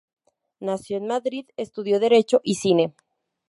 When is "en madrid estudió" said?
0.99-1.99